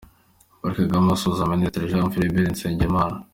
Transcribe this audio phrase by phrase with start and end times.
[0.59, 3.17] Paul Kagame asuhuza Minisitiri Jean Philbert Nsengimana.